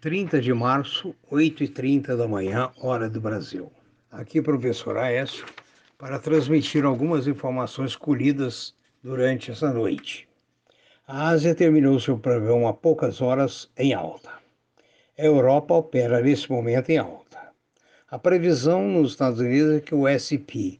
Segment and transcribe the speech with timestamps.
[0.00, 3.72] 30 de março, 8h30 da manhã, hora do Brasil.
[4.10, 5.44] Aqui, professor Aécio,
[5.98, 10.28] para transmitir algumas informações colhidas durante essa noite.
[11.08, 14.30] A Ásia terminou seu pregão há poucas horas em alta.
[15.18, 17.38] A Europa opera nesse momento em alta.
[18.10, 20.78] A previsão nos Estados Unidos é que o S&P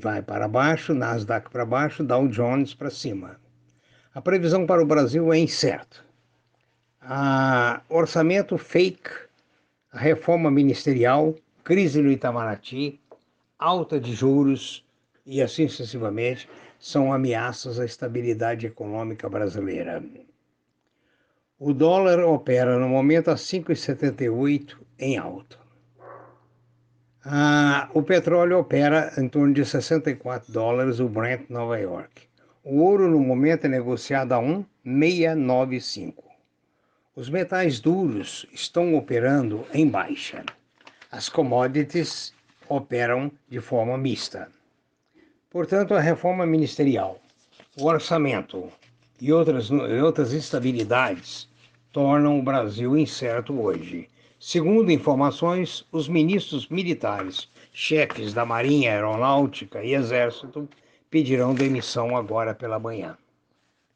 [0.00, 3.40] vai para baixo, Nasdaq para baixo, Dow Jones para cima.
[4.14, 6.05] A previsão para o Brasil é incerta
[7.08, 9.10] a orçamento fake,
[9.92, 13.00] a reforma ministerial, crise no Itamaraty,
[13.56, 14.84] alta de juros
[15.24, 16.48] e assim sucessivamente
[16.80, 20.02] são ameaças à estabilidade econômica brasileira.
[21.58, 25.56] O dólar opera no momento a 5,78 em alta.
[27.24, 32.28] Ah, o petróleo opera em torno de 64 dólares o Brent Nova York.
[32.64, 36.25] O ouro no momento é negociado a 1,695.
[37.16, 40.44] Os metais duros estão operando em baixa.
[41.10, 42.34] As commodities
[42.68, 44.52] operam de forma mista.
[45.48, 47.18] Portanto, a reforma ministerial,
[47.80, 48.70] o orçamento
[49.18, 51.48] e outras, outras instabilidades
[51.90, 54.10] tornam o Brasil incerto hoje.
[54.38, 60.68] Segundo informações, os ministros militares, chefes da Marinha, Aeronáutica e Exército
[61.08, 63.16] pedirão demissão agora pela manhã.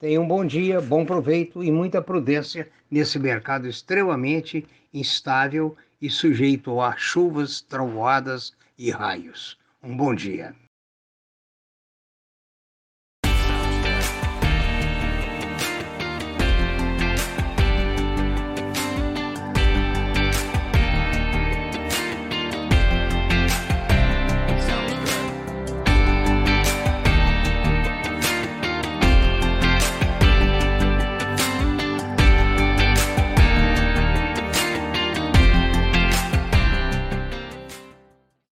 [0.00, 6.80] Tenha um bom dia, bom proveito e muita prudência nesse mercado extremamente instável e sujeito
[6.80, 9.58] a chuvas, trovoadas e raios.
[9.82, 10.54] Um bom dia.